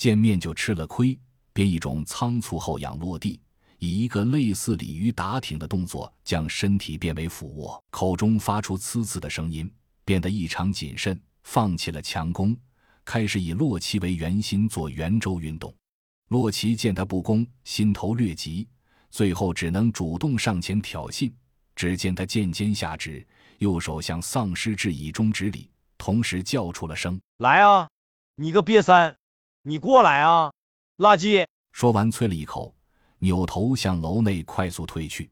[0.00, 1.14] 见面就吃了亏，
[1.52, 3.38] 便一种仓促后仰落地，
[3.76, 9.70] 以一个类似鲤鱼打挺的动作，将身体变为俯卧，口中发出呲呲的声音，
[10.02, 12.56] 变得异常谨慎，放弃了强攻，
[13.04, 15.70] 开始以洛奇为圆心做圆周运动。
[16.28, 18.66] 洛奇见他不攻，心头略急，
[19.10, 21.30] 最后只能主动上前挑衅。
[21.76, 23.22] 只见他剑尖下指，
[23.58, 27.86] 右手向丧尸致以中指礼，同时叫出了声：“来啊，
[28.36, 29.14] 你个瘪三，
[29.62, 30.50] 你过来啊，
[30.96, 32.74] 垃圾！”说完，啐了一口，
[33.18, 35.30] 扭头向楼内快速退去。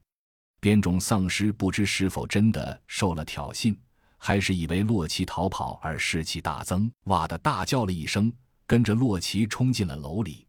[0.59, 3.75] 边种丧尸不知是否真的受了挑衅，
[4.17, 8.31] 还是以为洛奇逃跑而士气大增，哇的大叫了一声，
[8.67, 10.45] 跟着洛奇冲进了楼里。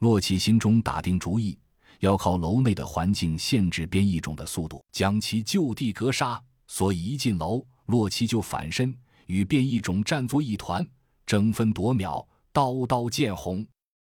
[0.00, 1.56] 洛奇心中打定主意，
[2.00, 6.42] 要靠楼内的环境限制变异种的速度，将其就地格杀。
[6.66, 8.92] 所以一进楼，洛奇就反身
[9.26, 10.84] 与变异种战作一团，
[11.24, 13.66] 争分夺秒，刀刀见红。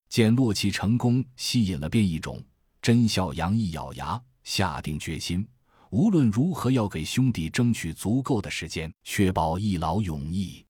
[0.09, 2.43] 见洛奇成功吸引了变异种，
[2.81, 5.47] 甄笑阳一咬牙，下定决心，
[5.91, 10.65] 无论如何要给兄弟争取足够的时间，确保一劳永逸。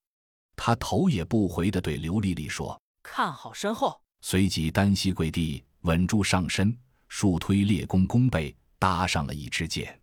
[0.57, 6.77] 他头也不回地对刘丽丽说：“看好身后。”随即单膝跪地，稳住上身，
[7.07, 9.97] 竖推猎弓弓背，搭上了一支箭。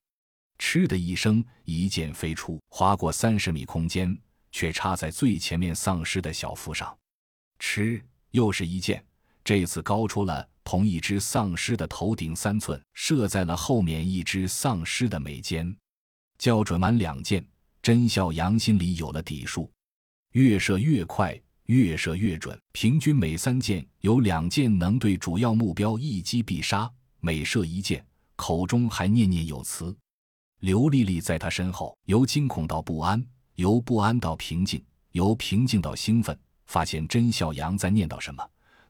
[0.57, 4.17] 嗤的一声，一箭飞出，划过三十米空间，
[4.53, 6.97] 却插在最前面丧尸的小腹上。
[7.67, 7.99] 吃，
[8.29, 9.03] 又是一箭，
[9.43, 15.75] 这次高出了同一只丧尸的头顶三寸，射在了后面一只丧尸的眉间。
[16.37, 17.43] 校准完两箭，
[17.81, 19.69] 甄笑阳心里有了底数，
[20.33, 21.41] 越射越快。
[21.65, 26.87] 越射越准，平均每三箭有两箭能对主要目标一击必杀。
[27.19, 28.05] 每射一箭，
[28.35, 29.97] 口中还念念有词。
[30.59, 36.37] 刘丽丽在他身后，由惊恐到不安，由不安到平静，由平静到兴奋。
[36.65, 38.43] 发现甄笑阳在念叨什么，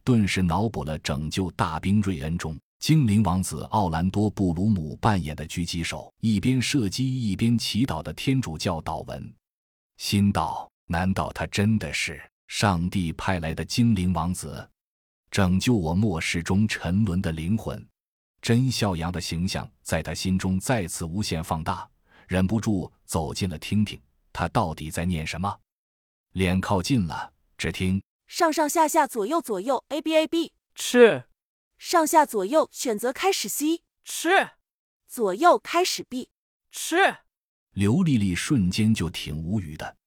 [0.03, 9.33] 顿时脑补了拯救大兵瑞恩中精灵王子奥兰多·布鲁姆扮演的狙击手，一边射击一边祈祷的天主教祷文，
[9.97, 12.21] 心道：难道他真的是？
[12.47, 14.69] 上帝派来的精灵王子，
[15.31, 17.83] 拯救我末世中沉沦的灵魂。
[18.39, 21.89] 甄笑阳的形象在他心中再次无限放大，
[22.27, 23.99] 忍不住走近了听听，
[24.31, 25.52] 他到底在念什么。
[26.33, 31.26] 脸靠近了，只听上上下下左右左右 A B A B 吃，
[31.77, 34.52] 上下左右选择开始 C 吃，
[35.08, 36.30] 左右开始 B
[36.71, 37.17] 吃。
[37.71, 39.98] 刘丽丽瞬间就挺无语的。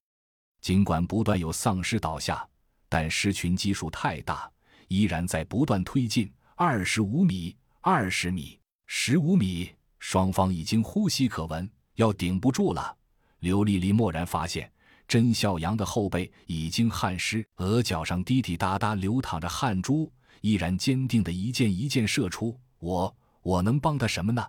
[0.60, 2.48] 尽管不断有丧尸倒下，
[2.88, 4.50] 但尸群基数太大，
[4.88, 6.32] 依然在不断推进。
[6.56, 9.70] 二十五米、二十米、十五米，
[10.00, 12.96] 双方已经呼吸可闻，要顶不住了。
[13.38, 14.72] 刘丽丽蓦然发现，
[15.08, 22.54] 甄孝阳的后背已经汗湿，额角上滴滴答答流淌着汗珠，依然坚定的一箭一箭射出。
[22.78, 24.46] 我，我能帮他什么呢？